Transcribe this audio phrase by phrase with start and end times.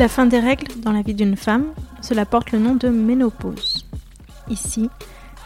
[0.00, 1.66] La fin des règles dans la vie d'une femme,
[2.00, 3.84] cela porte le nom de ménopause.
[4.48, 4.88] Ici,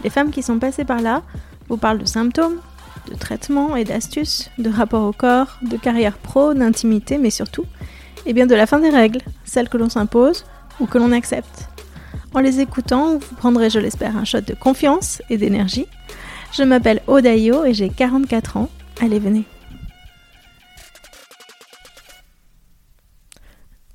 [0.05, 1.23] les femmes qui sont passées par là
[1.69, 2.61] vous parlent de symptômes,
[3.11, 7.65] de traitements et d'astuces, de rapport au corps, de carrière pro, d'intimité, mais surtout,
[8.27, 10.45] eh bien de la fin des règles, celles que l'on s'impose
[10.79, 11.69] ou que l'on accepte.
[12.33, 15.89] En les écoutant, vous prendrez, je l'espère, un shot de confiance et d'énergie.
[16.53, 18.71] Je m'appelle Odayo et j'ai 44 ans.
[19.01, 19.47] Allez, venez.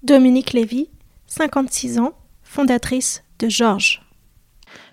[0.03, 0.89] Dominique Lévy,
[1.27, 4.01] 56 ans, fondatrice de Georges.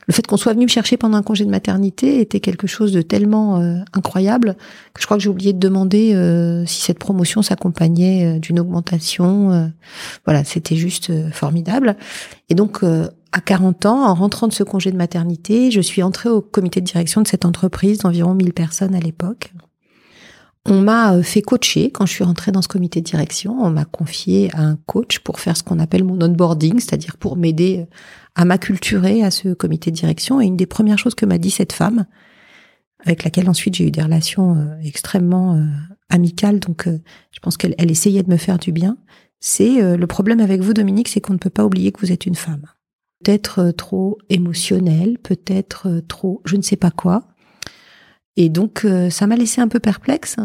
[0.08, 2.92] Le fait qu'on soit venu me chercher pendant un congé de maternité était quelque chose
[2.92, 4.56] de tellement euh, incroyable
[4.94, 8.60] que je crois que j'ai oublié de demander euh, si cette promotion s'accompagnait euh, d'une
[8.60, 9.72] augmentation.
[10.24, 11.96] voilà, c'était juste formidable.
[12.48, 16.28] Et donc, à 40 ans, en rentrant de ce congé de maternité, je suis entrée
[16.28, 19.52] au comité de direction de cette entreprise d'environ 1000 personnes à l'époque.
[20.68, 23.56] On m'a fait coacher quand je suis rentrée dans ce comité de direction.
[23.60, 27.36] On m'a confié à un coach pour faire ce qu'on appelle mon onboarding, c'est-à-dire pour
[27.36, 27.86] m'aider
[28.34, 30.40] à m'acculturer à ce comité de direction.
[30.40, 32.06] Et une des premières choses que m'a dit cette femme,
[33.04, 35.64] avec laquelle ensuite j'ai eu des relations euh, extrêmement euh,
[36.10, 36.98] amicales, donc euh,
[37.32, 38.98] je pense qu'elle elle essayait de me faire du bien,
[39.38, 42.24] c'est le problème avec vous, Dominique, c'est qu'on ne peut pas oublier que vous êtes
[42.24, 42.64] une femme.
[43.22, 47.28] Peut-être trop émotionnelle, peut-être trop je ne sais pas quoi.
[48.36, 50.36] Et donc ça m'a laissé un peu perplexe.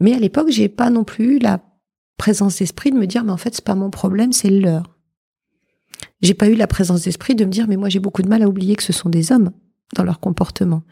[0.00, 1.60] Mais à l'époque, j'ai pas non plus la
[2.18, 4.84] présence d'esprit de me dire mais en fait c'est pas mon problème, c'est leur.
[6.20, 8.42] J'ai pas eu la présence d'esprit de me dire mais moi j'ai beaucoup de mal
[8.42, 9.50] à oublier que ce sont des hommes
[9.94, 10.82] dans leur comportement.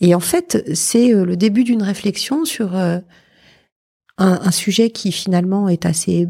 [0.00, 2.98] Et en fait, c'est euh, le début d'une réflexion sur euh,
[4.16, 6.28] un, sujet qui finalement est assez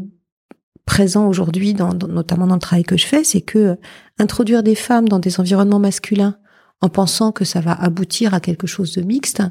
[0.85, 3.75] présent aujourd'hui, notamment dans le travail que je fais, c'est que euh,
[4.17, 6.37] introduire des femmes dans des environnements masculins
[6.81, 9.43] en pensant que ça va aboutir à quelque chose de mixte,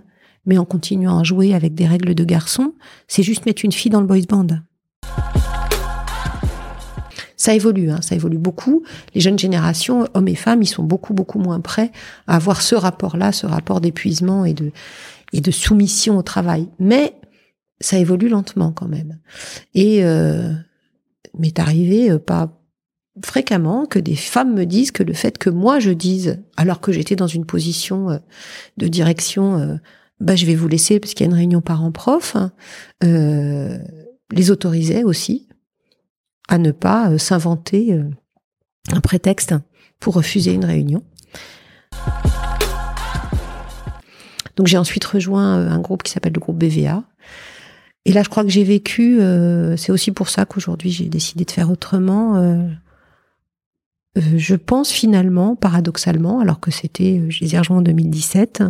[0.46, 2.74] mais en continuant à jouer avec des règles de garçon,
[3.06, 4.46] c'est juste mettre une fille dans le boys band.
[7.36, 8.82] Ça évolue, hein, ça évolue beaucoup.
[9.14, 11.92] Les jeunes générations, hommes et femmes, ils sont beaucoup beaucoup moins prêts
[12.26, 14.72] à avoir ce rapport-là, ce rapport d'épuisement et de
[15.32, 16.68] et de soumission au travail.
[16.80, 17.14] Mais
[17.80, 19.18] ça évolue lentement quand même.
[19.74, 20.52] Et euh,
[21.38, 22.57] m'est arrivé euh, pas
[23.24, 26.92] fréquemment que des femmes me disent que le fait que moi je dise, alors que
[26.92, 28.18] j'étais dans une position euh,
[28.76, 29.76] de direction, euh,
[30.20, 32.52] bah je vais vous laisser parce qu'il y a une réunion parents-prof, hein,
[33.02, 35.48] les autorisait aussi
[36.48, 38.04] à ne pas euh, s'inventer euh,
[38.90, 39.54] un prétexte
[40.00, 41.02] pour refuser une réunion.
[44.56, 47.04] Donc j'ai ensuite rejoint euh, un groupe qui s'appelle le groupe BVA.
[48.04, 49.20] Et là, je crois que j'ai vécu,
[49.76, 52.36] c'est aussi pour ça qu'aujourd'hui j'ai décidé de faire autrement.
[54.16, 58.62] Je pense finalement, paradoxalement, alors que c'était, je les ai en 2017,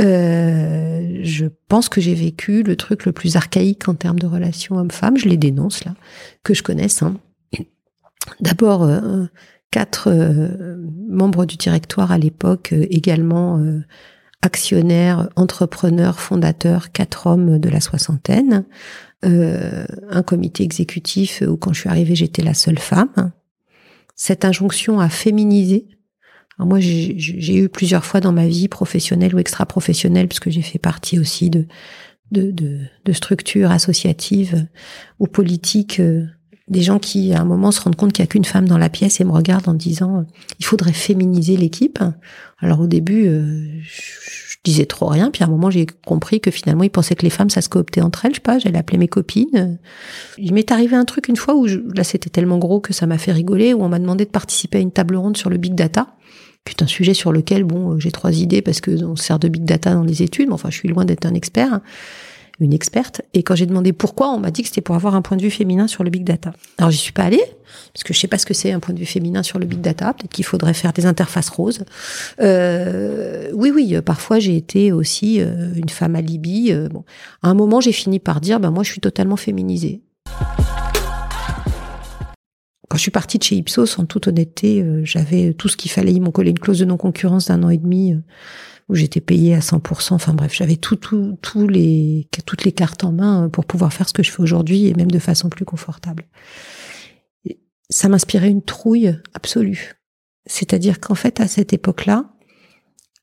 [0.00, 4.76] euh, je pense que j'ai vécu le truc le plus archaïque en termes de relations
[4.76, 5.16] homme-femme.
[5.16, 5.94] Je les dénonce là,
[6.42, 7.02] que je connaisse.
[7.02, 7.16] Hein.
[8.40, 9.26] D'abord, euh,
[9.70, 10.76] quatre euh,
[11.08, 13.62] membres du directoire à l'époque, également
[14.40, 18.64] actionnaires, entrepreneurs, fondateurs, quatre hommes de la soixantaine.
[19.22, 23.32] un comité exécutif où quand je suis arrivée, j'étais la seule femme.
[24.14, 25.88] Cette injonction à féminiser
[26.58, 30.62] Alors moi, j'ai eu plusieurs fois dans ma vie professionnelle ou extra-professionnelle, parce que j'ai
[30.62, 31.66] fait partie aussi de,
[32.30, 34.66] de, de, de structures associatives
[35.18, 36.26] ou politiques, euh,
[36.68, 38.78] des gens qui, à un moment, se rendent compte qu'il n'y a qu'une femme dans
[38.78, 40.22] la pièce et me regardent en disant euh,
[40.58, 41.98] il faudrait féminiser l'équipe.
[42.58, 43.66] Alors au début, euh,
[44.64, 47.30] disais trop rien, puis à un moment, j'ai compris que finalement, ils pensaient que les
[47.30, 48.32] femmes, ça se cooptait entre elles.
[48.32, 49.78] Je sais pas, j'allais appeler mes copines.
[50.38, 53.18] Il m'est arrivé un truc une fois où, là, c'était tellement gros que ça m'a
[53.18, 55.74] fait rigoler, où on m'a demandé de participer à une table ronde sur le big
[55.74, 56.08] data
[56.68, 59.64] c'est un sujet sur lequel, bon, j'ai trois idées parce que on sert de big
[59.64, 61.80] data dans les études, mais enfin, je suis loin d'être un expert
[62.60, 63.22] une experte.
[63.34, 65.42] Et quand j'ai demandé pourquoi, on m'a dit que c'était pour avoir un point de
[65.42, 66.52] vue féminin sur le big data.
[66.78, 67.42] Alors j'y suis pas allée
[67.94, 69.66] parce que je sais pas ce que c'est un point de vue féminin sur le
[69.66, 70.12] big data.
[70.12, 71.84] Peut-être qu'il faudrait faire des interfaces roses.
[72.40, 74.00] Euh, oui, oui.
[74.04, 76.72] Parfois j'ai été aussi euh, une femme alibi.
[76.72, 76.88] Euh,
[77.42, 80.02] à un moment j'ai fini par dire, ben moi je suis totalement féminisée.
[82.88, 86.12] Quand je suis partie de chez Ipsos, en toute honnêteté, j'avais tout ce qu'il fallait.
[86.12, 88.14] Ils m'ont collé une clause de non-concurrence d'un an et demi
[88.88, 90.14] où j'étais payée à 100%.
[90.14, 94.12] Enfin bref, j'avais tout, tout, les, toutes les cartes en main pour pouvoir faire ce
[94.12, 96.24] que je fais aujourd'hui et même de façon plus confortable.
[97.90, 99.94] Ça m'inspirait une trouille absolue.
[100.46, 102.32] C'est-à-dire qu'en fait, à cette époque-là,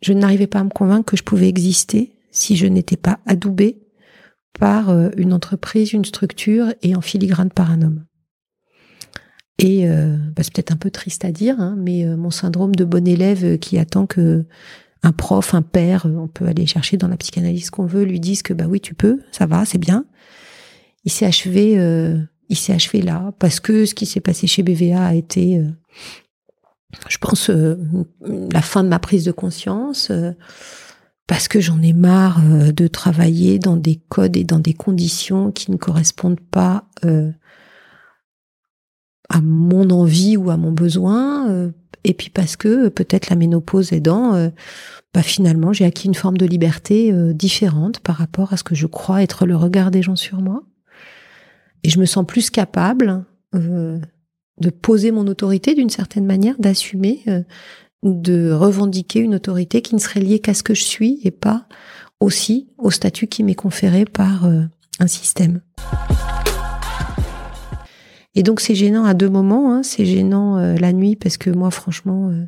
[0.02, 3.82] je n'arrivais pas à me convaincre que je pouvais exister si je n'étais pas adoubée
[4.60, 8.06] par euh, une entreprise, une structure et en filigrane par un homme.
[9.58, 12.76] Et euh, bah, c'est peut-être un peu triste à dire, hein, mais euh, mon syndrome
[12.76, 14.46] de bon élève qui attend que
[15.04, 18.42] un prof, un père, on peut aller chercher dans la psychanalyse qu'on veut, lui disent
[18.42, 20.06] que bah oui, tu peux, ça va, c'est bien.
[21.06, 22.20] Il s'est achevé, euh,
[22.50, 25.70] il s'est achevé là parce que ce qui s'est passé chez BVA a été, euh,
[27.08, 27.78] je pense, euh,
[28.52, 30.12] la fin de ma prise de conscience.
[31.28, 32.42] parce que j'en ai marre
[32.74, 36.90] de travailler dans des codes et dans des conditions qui ne correspondent pas
[39.30, 41.72] à mon envie ou à mon besoin,
[42.04, 44.50] et puis parce que euh, peut-être la ménopause aidant, euh,
[45.14, 48.76] bah finalement j'ai acquis une forme de liberté euh, différente par rapport à ce que
[48.76, 50.64] je crois être le regard des gens sur moi.
[51.84, 53.24] Et je me sens plus capable
[53.54, 57.24] de poser mon autorité d'une certaine manière, d'assumer,
[58.04, 61.68] de revendiquer une autorité qui ne serait liée qu'à ce que je suis et pas
[62.20, 65.62] aussi au statut qui m'est conféré par un système.
[68.40, 69.74] Et donc c'est gênant à deux moments.
[69.74, 69.84] Hein.
[69.84, 72.46] C'est gênant euh, la nuit parce que moi, franchement, euh,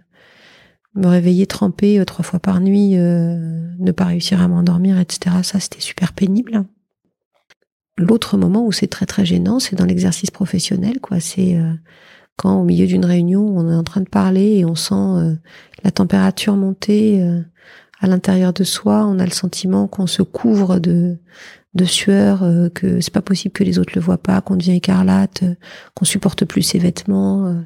[0.96, 5.36] me réveiller trempée euh, trois fois par nuit, ne pas réussir à m'endormir, etc.
[5.44, 6.64] Ça, c'était super pénible.
[7.98, 11.20] L'autre moment où c'est très très gênant, c'est dans l'exercice professionnel, quoi.
[11.20, 11.60] C'est
[12.38, 15.38] quand au milieu d'une réunion, on est en train de parler et on sent
[15.84, 17.22] la température monter
[18.00, 21.18] à l'intérieur de soi, on a le sentiment qu'on se couvre de
[21.74, 24.76] de sueur, euh, que c'est pas possible que les autres le voient pas, qu'on devient
[24.76, 25.56] écarlate, euh,
[25.96, 27.48] qu'on supporte plus ses vêtements.
[27.48, 27.62] Euh.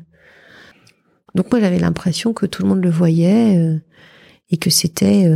[1.34, 3.82] Donc moi j'avais l'impression que tout le monde le voyait
[4.50, 5.30] et que c'était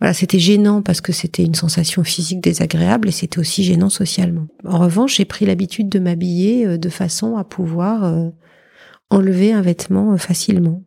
[0.00, 4.46] voilà, c'était gênant parce que c'était une sensation physique désagréable et c'était aussi gênant socialement.
[4.64, 8.30] En revanche, j'ai pris l'habitude de m'habiller de façon à pouvoir
[9.10, 10.84] enlever un vêtement facilement.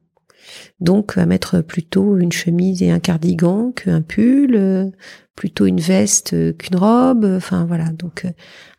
[0.79, 4.91] Donc à mettre plutôt une chemise et un cardigan qu'un pull,
[5.35, 7.25] plutôt une veste qu'une robe.
[7.25, 7.85] Enfin voilà.
[7.89, 8.31] Donc euh,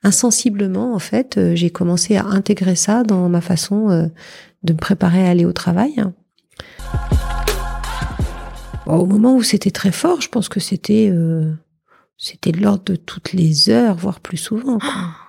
[0.02, 4.06] insensiblement, en fait, euh, j'ai commencé à intégrer ça dans ma façon euh,
[4.62, 5.96] de me préparer à aller au travail.
[8.86, 11.12] au moment où c'était très fort, je pense que c'était
[12.16, 14.78] c'était de l'ordre de toutes les heures, voire plus souvent.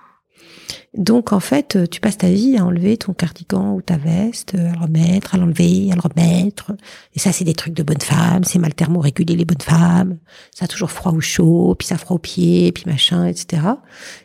[0.96, 4.72] Donc en fait, tu passes ta vie à enlever ton cardigan ou ta veste, à
[4.72, 6.72] le remettre, à l'enlever, à le remettre.
[7.14, 10.18] Et ça, c'est des trucs de bonne femme, c'est mal thermoréguler les bonnes femmes.
[10.54, 13.62] Ça a toujours froid ou chaud, puis ça froid aux pieds, puis machin, etc.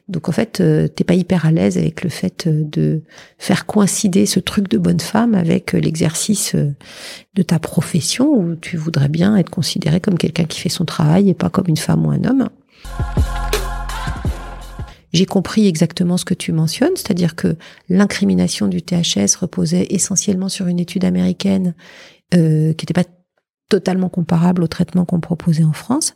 [0.09, 3.03] Donc en fait, euh, t'es pas hyper à l'aise avec le fait euh, de
[3.37, 8.75] faire coïncider ce truc de bonne femme avec euh, l'exercice de ta profession où tu
[8.75, 12.05] voudrais bien être considéré comme quelqu'un qui fait son travail et pas comme une femme
[12.05, 12.49] ou un homme.
[15.11, 17.55] J'ai compris exactement ce que tu mentionnes, c'est-à-dire que
[17.89, 21.73] l'incrimination du THS reposait essentiellement sur une étude américaine
[22.35, 23.09] euh, qui n'était pas
[23.69, 26.13] totalement comparable au traitement qu'on proposait en France.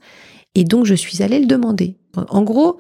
[0.56, 1.98] Et donc, je suis allée le demander.
[2.16, 2.78] En gros,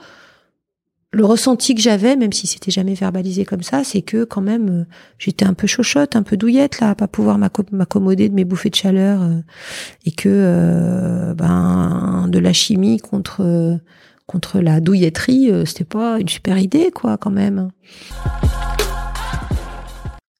[1.12, 4.70] le ressenti que j'avais, même si c'était jamais verbalisé comme ça, c'est que quand même,
[4.70, 4.86] euh,
[5.18, 8.70] j'étais un peu chochotte, un peu douillette là, à pas pouvoir m'accommoder de mes bouffées
[8.70, 9.40] de chaleur, euh,
[10.06, 13.80] et que ben de la chimie contre
[14.34, 17.70] contre la douilletterie, euh, c'était pas une super idée, quoi, quand même.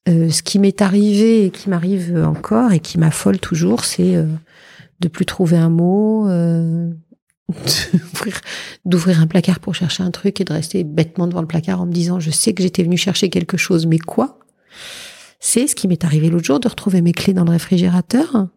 [0.08, 4.26] Euh, ce qui m'est arrivé et qui m'arrive encore et qui m'affole toujours, c'est euh,
[4.98, 6.28] de plus trouver un mot,
[8.84, 11.86] d'ouvrir un placard pour chercher un truc et de rester bêtement devant le placard en
[11.86, 14.40] me disant je sais que j'étais venu chercher quelque chose, mais quoi?
[15.38, 18.48] C'est ce qui m'est arrivé l'autre jour de retrouver mes clés dans le réfrigérateur.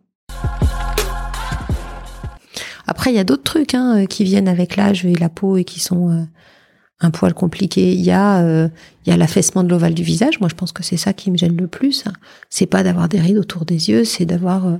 [2.87, 5.65] Après, il y a d'autres trucs hein, qui viennent avec l'âge et la peau et
[5.65, 6.23] qui sont euh,
[7.01, 7.93] un poil compliqués.
[7.93, 8.69] Il y a, euh,
[9.05, 10.39] il y a l'affaissement de l'ovale du visage.
[10.39, 12.05] Moi, je pense que c'est ça qui me gêne le plus.
[12.49, 14.77] C'est pas d'avoir des rides autour des yeux, c'est d'avoir euh,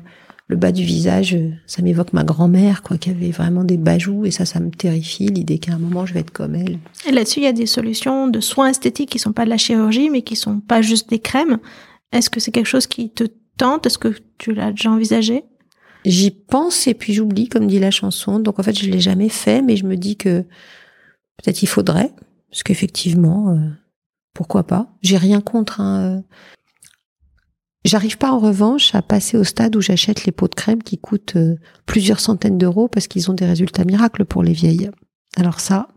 [0.48, 1.38] le bas du visage.
[1.66, 5.28] Ça m'évoque ma grand-mère, quoi, qui avait vraiment des bajoux et ça, ça me terrifie
[5.28, 6.80] l'idée qu'à un moment je vais être comme elle.
[7.08, 9.58] Et là-dessus, il y a des solutions de soins esthétiques qui sont pas de la
[9.58, 11.60] chirurgie, mais qui sont pas juste des crèmes.
[12.14, 13.26] Est-ce que c'est quelque chose qui te
[13.58, 13.86] tente?
[13.86, 15.44] Est-ce que tu l'as déjà envisagé?
[16.08, 18.40] J'y pense et puis j'oublie, comme dit la chanson.
[18.40, 20.40] Donc en fait, je l'ai jamais fait, mais je me dis que
[21.36, 22.14] peut-être il faudrait,
[22.50, 23.70] parce qu'effectivement, euh,
[24.34, 25.82] pourquoi pas J'ai rien contre.
[25.82, 26.22] Hein, euh.
[27.84, 30.98] J'arrive pas en revanche à passer au stade où j'achète les pots de crème qui
[30.98, 34.90] coûtent euh, plusieurs centaines d'euros parce qu'ils ont des résultats miracles pour les vieilles.
[35.36, 35.90] Alors ça,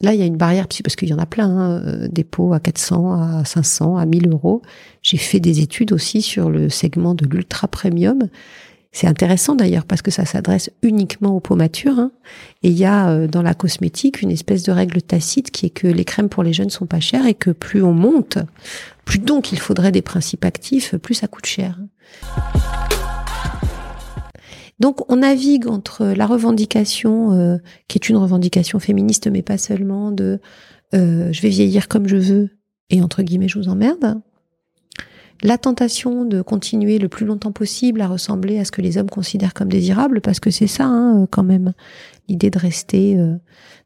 [0.00, 2.52] Là, il y a une barrière, parce qu'il y en a plein, hein, des pots
[2.52, 4.60] à 400, à 500, à 1000 euros.
[5.00, 8.28] J'ai fait des études aussi sur le segment de l'ultra premium.
[8.94, 11.98] C'est intéressant d'ailleurs parce que ça s'adresse uniquement aux peaux matures.
[11.98, 12.12] Hein.
[12.62, 15.70] Et il y a euh, dans la cosmétique une espèce de règle tacite qui est
[15.70, 18.38] que les crèmes pour les jeunes sont pas chères et que plus on monte,
[19.06, 21.78] plus donc il faudrait des principes actifs, plus ça coûte cher.
[24.78, 27.58] Donc on navigue entre la revendication, euh,
[27.88, 30.38] qui est une revendication féministe, mais pas seulement, de
[30.92, 32.50] euh, je vais vieillir comme je veux,
[32.90, 34.20] et entre guillemets je vous emmerde,
[35.42, 39.10] la tentation de continuer le plus longtemps possible à ressembler à ce que les hommes
[39.10, 41.72] considèrent comme désirable, parce que c'est ça hein, quand même,
[42.28, 43.36] l'idée de rester, euh,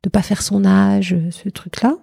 [0.02, 1.96] de pas faire son âge, ce truc-là.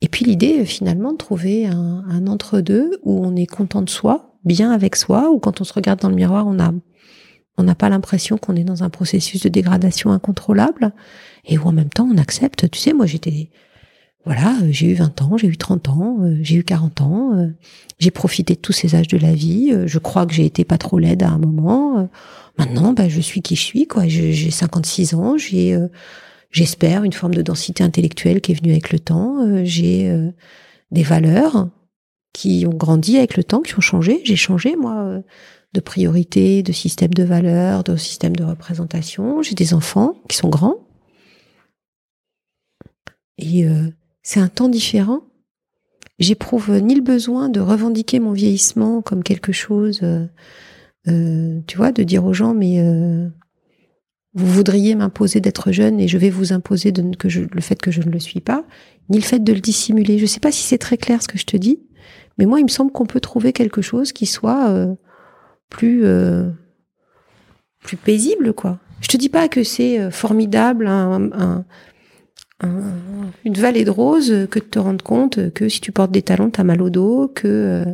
[0.00, 4.34] Et puis l'idée finalement de trouver un, un entre-deux où on est content de soi,
[4.44, 6.72] bien avec soi, ou quand on se regarde dans le miroir, on a
[7.60, 10.92] on n'a pas l'impression qu'on est dans un processus de dégradation incontrôlable
[11.44, 12.70] et où en même temps on accepte.
[12.70, 13.50] Tu sais, moi j'étais,
[14.24, 17.32] voilà, euh, j'ai eu 20 ans, j'ai eu 30 ans, euh, j'ai eu 40 ans,
[17.34, 17.48] euh,
[17.98, 19.72] j'ai profité de tous ces âges de la vie.
[19.86, 22.08] Je crois que j'ai été pas trop laide à un moment.
[22.58, 24.06] Maintenant, bah, je suis qui je suis, quoi.
[24.08, 25.78] J'ai 56 ans, j'ai,
[26.50, 29.64] j'espère, une forme de densité intellectuelle qui est venue avec le temps.
[29.64, 30.14] J'ai
[30.90, 31.68] des valeurs
[32.32, 34.20] qui ont grandi avec le temps, qui ont changé.
[34.24, 35.22] J'ai changé, moi
[35.72, 39.42] de priorité, de système de valeurs, de système de représentation.
[39.42, 40.78] J'ai des enfants qui sont grands.
[43.38, 43.90] Et euh,
[44.22, 45.22] c'est un temps différent.
[46.18, 50.26] J'éprouve ni le besoin de revendiquer mon vieillissement comme quelque chose, euh,
[51.08, 52.82] euh, tu vois, de dire aux gens, mais
[54.34, 58.10] vous voudriez m'imposer d'être jeune et je vais vous imposer le fait que je ne
[58.10, 58.64] le suis pas,
[59.08, 60.18] ni le fait de le dissimuler.
[60.18, 61.80] Je ne sais pas si c'est très clair ce que je te dis,
[62.38, 64.96] mais moi, il me semble qu'on peut trouver quelque chose qui soit
[65.70, 66.50] plus euh,
[68.04, 68.78] paisible quoi.
[69.00, 71.64] Je te dis pas que c'est euh, formidable un,
[72.62, 76.50] une vallée de roses que de te rendre compte que si tu portes des talons
[76.50, 77.84] t'as mal au dos, que euh,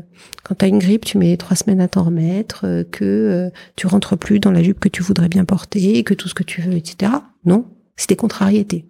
[0.42, 4.40] quand t'as une grippe tu mets trois semaines à t'en remettre, que tu rentres plus
[4.40, 7.12] dans la jupe que tu voudrais bien porter, que tout ce que tu veux, etc.
[7.44, 8.86] Non, c'est des contrariétés.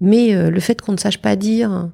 [0.00, 1.90] Mais le fait qu'on ne sache pas dire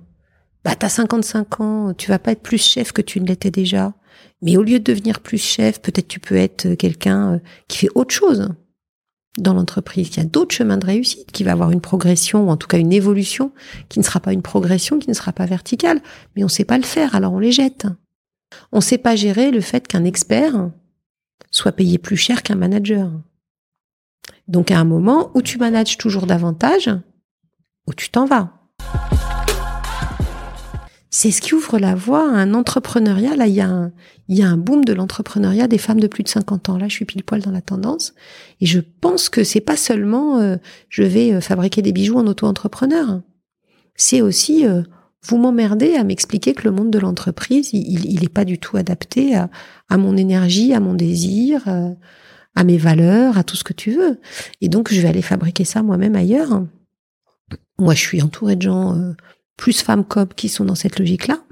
[0.65, 3.93] bah t'as 55 ans, tu vas pas être plus chef que tu ne l'étais déjà.
[4.41, 7.39] Mais au lieu de devenir plus chef, peut-être tu peux être quelqu'un euh,
[7.69, 8.49] qui fait autre chose
[9.39, 10.09] dans l'entreprise.
[10.11, 12.69] Il y a d'autres chemins de réussite, qui va avoir une progression, ou en tout
[12.69, 13.53] cas une évolution,
[13.89, 16.01] qui ne sera pas une progression, qui ne sera pas verticale.
[16.35, 17.87] Mais on ne sait pas le faire, alors on les jette.
[18.73, 20.71] On ne sait pas gérer le fait qu'un expert
[21.51, 23.11] soit payé plus cher qu'un manager.
[24.49, 26.91] Donc à un moment où tu manages toujours davantage,
[27.87, 28.64] où tu t'en vas
[31.17, 33.37] c'est ce qui ouvre la voie à un entrepreneuriat.
[33.37, 33.93] Là, il y a un,
[34.27, 36.77] il y a un boom de l'entrepreneuriat des femmes de plus de 50 ans.
[36.77, 38.15] Là, je suis pile poil dans la tendance.
[38.61, 40.57] Et je pense que c'est pas seulement euh,
[40.89, 43.23] je vais euh, fabriquer des bijoux en auto-entrepreneur.
[43.95, 44.83] C'est aussi euh,
[45.23, 48.77] vous m'emmerdez à m'expliquer que le monde de l'entreprise, il, il est pas du tout
[48.77, 49.51] adapté à,
[49.89, 51.63] à mon énergie, à mon désir,
[52.57, 54.19] à mes valeurs, à tout ce que tu veux.
[54.61, 56.65] Et donc, je vais aller fabriquer ça moi-même ailleurs.
[57.79, 59.15] Moi, je suis entourée de gens
[59.57, 61.45] plus femmes comme qui sont dans cette logique-là.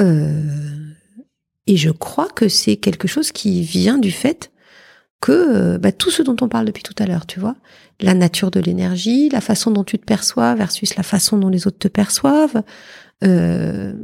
[0.00, 0.92] Euh,
[1.66, 4.52] et je crois que c'est quelque chose qui vient du fait
[5.20, 7.56] que euh, bah, tout ce dont on parle depuis tout à l'heure, tu vois,
[8.00, 11.66] la nature de l'énergie, la façon dont tu te perçois versus la façon dont les
[11.66, 12.62] autres te perçoivent,
[13.22, 13.94] euh,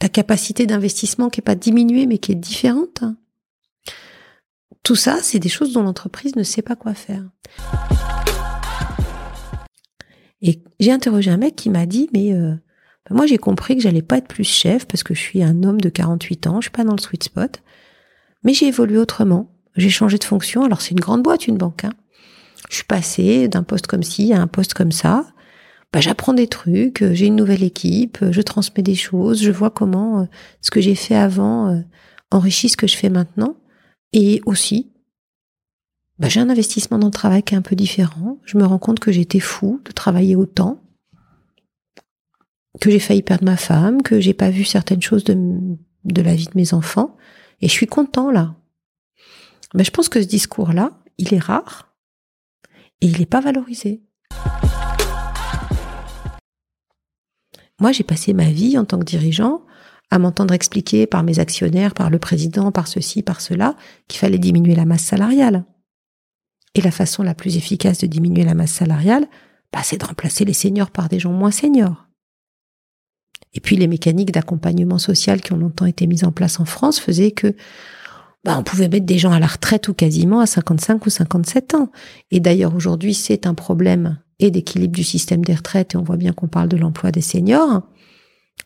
[0.00, 3.04] ta capacité d'investissement qui est pas diminuée mais qui est différente.
[4.82, 7.22] Tout ça, c'est des choses dont l'entreprise ne sait pas quoi faire.
[10.42, 12.54] Et j'ai interrogé un mec qui m'a dit, mais euh,
[13.08, 15.62] bah, moi j'ai compris que j'allais pas être plus chef parce que je suis un
[15.62, 17.62] homme de 48 ans, je suis pas dans le sweet spot,
[18.44, 19.50] mais j'ai évolué autrement.
[19.76, 20.64] J'ai changé de fonction.
[20.64, 21.84] Alors c'est une grande boîte, une banque.
[21.84, 21.92] Hein.
[22.68, 25.26] Je suis passée d'un poste comme ci à un poste comme ça.
[25.92, 30.28] bah, j'apprends des trucs, j'ai une nouvelle équipe, je transmets des choses, je vois comment
[30.60, 31.82] ce que j'ai fait avant
[32.32, 33.56] enrichit ce que je fais maintenant.
[34.12, 34.91] Et aussi,
[36.18, 38.38] bah, j'ai un investissement dans le travail qui est un peu différent.
[38.44, 40.82] Je me rends compte que j'étais fou de travailler autant,
[42.80, 45.36] que j'ai failli perdre ma femme, que j'ai pas vu certaines choses de,
[46.04, 47.16] de la vie de mes enfants.
[47.60, 48.54] Et je suis content là.
[49.74, 51.94] Mais je pense que ce discours-là, il est rare
[53.00, 54.02] et il n'est pas valorisé.
[57.80, 59.62] Moi, j'ai passé ma vie en tant que dirigeant
[60.10, 63.76] à m'entendre expliquer par mes actionnaires, par le président, par ceci, par cela,
[64.08, 65.64] qu'il fallait diminuer la masse salariale.
[66.74, 69.26] Et la façon la plus efficace de diminuer la masse salariale,
[69.72, 72.06] bah, c'est de remplacer les seniors par des gens moins seniors.
[73.54, 77.00] Et puis les mécaniques d'accompagnement social qui ont longtemps été mises en place en France
[77.00, 77.54] faisaient que
[78.44, 81.74] bah, on pouvait mettre des gens à la retraite ou quasiment à 55 ou 57
[81.74, 81.92] ans.
[82.30, 86.16] Et d'ailleurs aujourd'hui c'est un problème et d'équilibre du système des retraites et on voit
[86.16, 87.82] bien qu'on parle de l'emploi des seniors.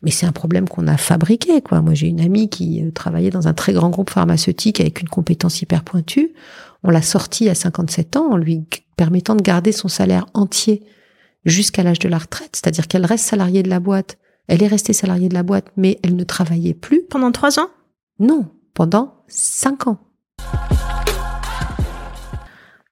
[0.07, 1.83] Mais c'est un problème qu'on a fabriqué, quoi.
[1.83, 5.09] Moi, j'ai une amie qui euh, travaillait dans un très grand groupe pharmaceutique avec une
[5.09, 6.33] compétence hyper pointue.
[6.83, 8.65] On l'a sortie à 57 ans en lui
[8.97, 10.83] permettant de garder son salaire entier
[11.45, 12.51] jusqu'à l'âge de la retraite.
[12.55, 14.17] C'est-à-dire qu'elle reste salariée de la boîte
[14.49, 17.03] elle est restée salariée de la boîte, mais elle ne travaillait plus.
[17.03, 17.69] Pendant trois ans?
[18.19, 19.99] Non, pendant cinq ans.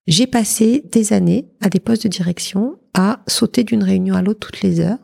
[0.07, 4.41] J'ai passé des années à des postes de direction à sauter d'une réunion à l'autre
[4.41, 4.99] toutes les heures.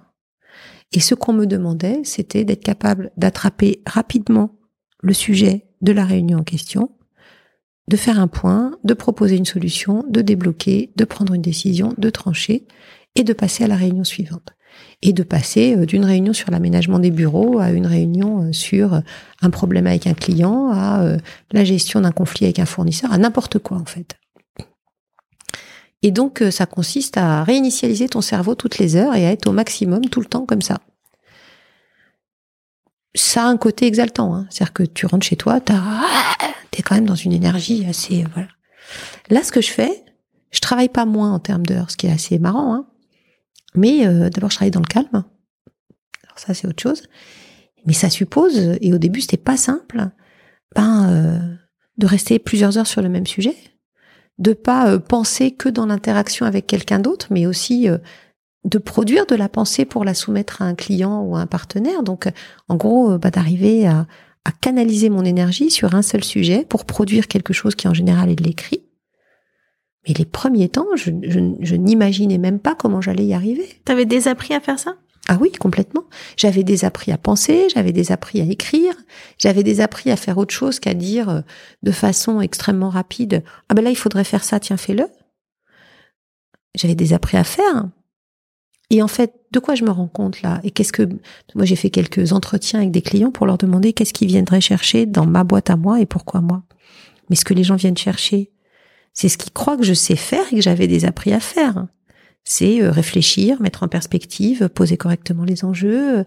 [0.92, 4.58] Et ce qu'on me demandait, c'était d'être capable d'attraper rapidement
[5.02, 6.90] le sujet de la réunion en question,
[7.88, 12.10] de faire un point, de proposer une solution, de débloquer, de prendre une décision, de
[12.10, 12.66] trancher
[13.16, 14.54] et de passer à la réunion suivante
[15.02, 18.94] et de passer euh, d'une réunion sur l'aménagement des bureaux à une réunion euh, sur
[18.94, 19.00] euh,
[19.42, 21.16] un problème avec un client, à
[21.52, 24.19] la gestion d'un conflit avec un fournisseur, à n'importe quoi en fait.
[26.02, 29.52] Et donc ça consiste à réinitialiser ton cerveau toutes les heures et à être au
[29.52, 30.78] maximum tout le temps comme ça.
[33.14, 34.46] Ça a un côté exaltant, hein.
[34.50, 38.48] c'est-à-dire que tu rentres chez toi, tu es quand même dans une énergie assez voilà.
[39.28, 40.04] Là, ce que je fais,
[40.50, 42.74] je travaille pas moins en termes d'heures, ce qui est assez marrant.
[42.74, 42.86] Hein.
[43.74, 45.08] Mais euh, d'abord, je travaille dans le calme.
[45.12, 47.02] Alors ça, c'est autre chose.
[47.86, 50.10] Mais ça suppose, et au début, c'était pas simple,
[50.74, 51.56] ben, euh,
[51.96, 53.56] de rester plusieurs heures sur le même sujet,
[54.40, 57.88] de pas euh, penser que dans l'interaction avec quelqu'un d'autre, mais aussi
[58.64, 62.02] de produire de la pensée pour la soumettre à un client ou à un partenaire.
[62.02, 62.28] Donc,
[62.68, 64.06] en gros, bah, d'arriver à,
[64.44, 68.30] à canaliser mon énergie sur un seul sujet pour produire quelque chose qui en général
[68.30, 68.82] est de l'écrit
[70.06, 73.66] mais les premiers temps, je, n'imaginais même pas comment j'allais y arriver.
[73.84, 74.96] T'avais désappris à faire ça?
[75.32, 76.02] Ah oui, complètement.
[76.36, 78.94] J'avais désappris à penser, j'avais désappris à écrire,
[79.38, 81.40] j'avais désappris à faire autre chose qu'à dire euh,
[81.84, 85.06] de façon extrêmement rapide Ah ben là, il faudrait faire ça, tiens, fais-le.
[86.74, 87.84] J'avais désappris à faire.
[88.90, 90.58] Et en fait, de quoi je me rends compte là?
[90.64, 91.08] Et qu'est-ce que
[91.54, 95.06] moi j'ai fait quelques entretiens avec des clients pour leur demander qu'est-ce qu'ils viendraient chercher
[95.06, 96.64] dans ma boîte à moi et pourquoi moi?
[97.28, 98.50] Mais ce que les gens viennent chercher,
[99.14, 101.86] c'est ce qu'ils croient que je sais faire et que j'avais des appris à faire.
[102.52, 106.24] C'est euh, réfléchir, mettre en perspective, poser correctement les enjeux, euh,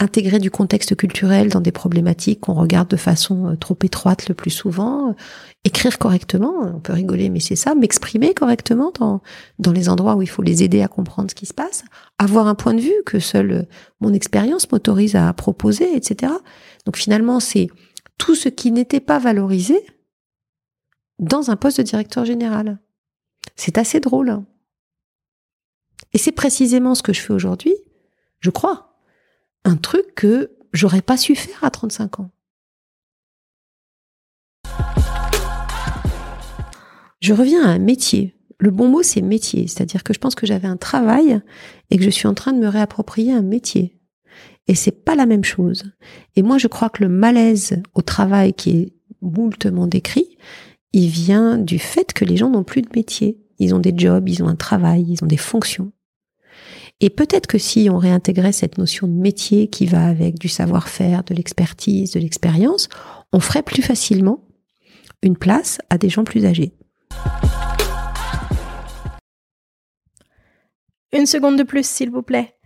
[0.00, 4.34] intégrer du contexte culturel dans des problématiques qu'on regarde de façon euh, trop étroite le
[4.34, 5.16] plus souvent,
[5.64, 9.22] écrire correctement, on peut rigoler mais c'est ça, m'exprimer correctement dans,
[9.58, 11.84] dans les endroits où il faut les aider à comprendre ce qui se passe,
[12.18, 13.66] avoir un point de vue que seule
[14.02, 16.34] mon expérience m'autorise à proposer, etc.
[16.84, 17.68] Donc finalement c'est
[18.18, 19.80] tout ce qui n'était pas valorisé
[21.18, 22.78] dans un poste de directeur général.
[23.56, 24.42] C'est assez drôle.
[26.12, 27.74] Et c'est précisément ce que je fais aujourd'hui,
[28.40, 28.98] je crois.
[29.64, 32.30] Un truc que j'aurais pas su faire à 35 ans.
[37.20, 38.34] Je reviens à un métier.
[38.58, 39.68] Le bon mot, c'est métier.
[39.68, 41.40] C'est-à-dire que je pense que j'avais un travail
[41.90, 44.00] et que je suis en train de me réapproprier un métier.
[44.66, 45.84] Et c'est pas la même chose.
[46.36, 50.36] Et moi, je crois que le malaise au travail qui est moultement décrit,
[50.92, 53.41] il vient du fait que les gens n'ont plus de métier.
[53.62, 55.92] Ils ont des jobs, ils ont un travail, ils ont des fonctions.
[56.98, 61.22] Et peut-être que si on réintégrait cette notion de métier qui va avec du savoir-faire,
[61.22, 62.88] de l'expertise, de l'expérience,
[63.32, 64.44] on ferait plus facilement
[65.22, 66.72] une place à des gens plus âgés.
[71.12, 72.56] Une seconde de plus, s'il vous plaît.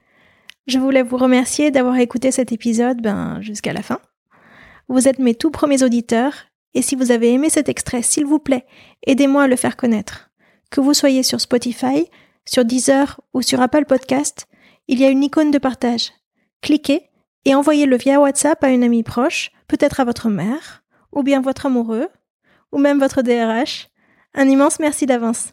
[0.66, 4.00] Je voulais vous remercier d'avoir écouté cet épisode ben, jusqu'à la fin.
[4.88, 6.32] Vous êtes mes tout premiers auditeurs
[6.72, 8.64] et si vous avez aimé cet extrait, s'il vous plaît,
[9.06, 10.26] aidez-moi à le faire connaître.
[10.70, 12.07] Que vous soyez sur Spotify,
[12.44, 14.46] sur Deezer ou sur Apple Podcast,
[14.88, 16.12] il y a une icône de partage.
[16.62, 17.11] Cliquez
[17.44, 21.66] et envoyez-le via WhatsApp à une amie proche, peut-être à votre mère, ou bien votre
[21.66, 22.09] amoureux,
[22.72, 23.88] ou même votre DRH.
[24.35, 25.52] Un immense merci d'avance.